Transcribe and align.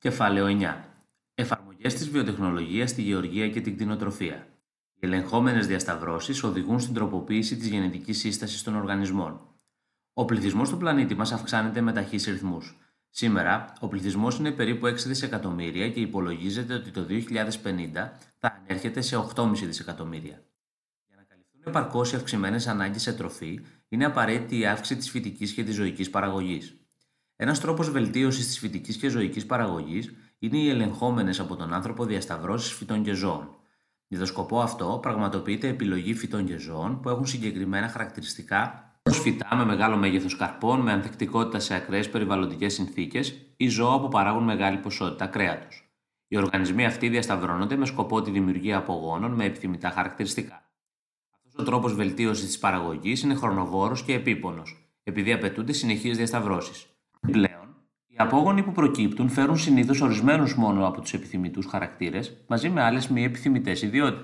Κεφάλαιο 0.00 0.46
9. 0.46 0.84
Εφαρμογές 1.34 1.94
της 1.94 2.08
βιοτεχνολογίας 2.10 2.90
στη 2.90 3.02
γεωργία 3.02 3.48
και 3.48 3.60
την 3.60 3.74
κτηνοτροφία. 3.74 4.46
Οι 4.94 5.06
ελεγχόμενες 5.06 5.66
διασταυρώσεις 5.66 6.42
οδηγούν 6.42 6.80
στην 6.80 6.94
τροποποίηση 6.94 7.56
της 7.56 7.68
γενετικής 7.68 8.18
σύστασης 8.18 8.62
των 8.62 8.76
οργανισμών. 8.76 9.40
Ο 10.12 10.24
πληθυσμός 10.24 10.68
του 10.68 10.76
πλανήτη 10.76 11.14
μας 11.14 11.32
αυξάνεται 11.32 11.80
με 11.80 11.92
ταχύς 11.92 12.24
ρυθμούς. 12.24 12.78
Σήμερα, 13.08 13.72
ο 13.80 13.88
πληθυσμός 13.88 14.38
είναι 14.38 14.50
περίπου 14.50 14.86
6 14.86 15.08
δισεκατομμύρια 15.08 15.90
και 15.90 16.00
υπολογίζεται 16.00 16.74
ότι 16.74 16.90
το 16.90 17.04
2050 17.04 18.18
θα 18.38 18.60
ανέρχεται 18.60 19.00
σε 19.00 19.16
8,5 19.16 19.66
δισεκατομμύρια. 19.66 20.42
Για 21.06 21.16
να 21.16 21.22
καλυφθούν 21.22 21.62
επαρκώς 21.66 22.12
οι 22.12 22.16
αυξημένες 22.16 22.66
ανάγκες 22.66 23.02
σε 23.02 23.12
τροφή, 23.12 23.60
είναι 23.88 24.04
απαραίτητη 24.04 24.58
η 24.58 24.66
αύξηση 24.66 24.96
της 24.98 25.10
φυτικής 25.10 25.52
και 25.52 25.64
της 25.64 25.74
ζωικής 25.74 26.10
παραγωγής. 26.10 26.76
Ένας 27.40 27.60
τρόπος 27.60 27.90
βελτίωσης 27.90 28.46
της 28.46 28.58
φυτικής 28.58 28.96
και 28.96 29.08
ζωικής 29.08 29.46
παραγωγής 29.46 30.12
είναι 30.38 30.58
οι 30.58 30.68
ελεγχόμενες 30.68 31.40
από 31.40 31.56
τον 31.56 31.72
άνθρωπο 31.72 32.04
διασταυρώσεις 32.04 32.72
φυτών 32.72 33.02
και 33.02 33.12
ζώων. 33.12 33.56
Για 34.06 34.18
το 34.18 34.26
σκοπό 34.26 34.60
αυτό, 34.60 34.98
πραγματοποιείται 35.02 35.68
επιλογή 35.68 36.14
φυτών 36.14 36.46
και 36.46 36.56
ζώων 36.56 37.00
που 37.00 37.08
έχουν 37.08 37.26
συγκεκριμένα 37.26 37.88
χαρακτηριστικά 37.88 38.92
όπως 39.02 39.20
φυτά 39.20 39.56
με 39.56 39.64
μεγάλο 39.64 39.96
μέγεθος 39.96 40.36
καρπών, 40.36 40.80
με 40.80 40.92
ανθεκτικότητα 40.92 41.58
σε 41.58 41.74
ακραίες 41.74 42.10
περιβαλλοντικές 42.10 42.74
συνθήκες 42.74 43.34
ή 43.56 43.68
ζώα 43.68 44.00
που 44.00 44.08
παράγουν 44.08 44.44
μεγάλη 44.44 44.78
ποσότητα 44.78 45.26
κρέατος. 45.26 45.92
Οι 46.28 46.36
οργανισμοί 46.36 46.84
αυτοί 46.84 47.08
διασταυρώνονται 47.08 47.76
με 47.76 47.86
σκοπό 47.86 48.22
τη 48.22 48.30
δημιουργία 48.30 48.76
απογόνων 48.76 49.32
με 49.32 49.44
επιθυμητά 49.44 49.90
χαρακτηριστικά. 49.90 50.70
Αυτός 51.36 51.54
ο 51.58 51.62
τρόπος 51.62 51.94
βελτίωσης 51.94 52.46
της 52.46 52.58
παραγωγής 52.58 53.22
είναι 53.22 53.34
χρονοβόρος 53.34 54.02
και 54.02 54.12
επίπονος, 54.12 54.90
επειδή 55.02 55.32
απαιτούνται 55.32 55.72
συνεχείς 55.72 56.16
διασταυρώσεις. 56.16 56.86
Πλέον, 57.20 57.76
οι 58.06 58.14
απόγονοι 58.16 58.62
που 58.62 58.72
προκύπτουν 58.72 59.28
φέρουν 59.28 59.58
συνήθως 59.58 60.00
ορισμένους 60.00 60.56
μόνο 60.56 60.86
από 60.86 61.00
τους 61.00 61.12
επιθυμητούς 61.12 61.66
χαρακτήρες 61.66 62.44
μαζί 62.46 62.68
με 62.68 62.82
άλλες 62.82 63.08
μη 63.08 63.24
επιθυμητές 63.24 63.82
ιδιότητες. 63.82 64.16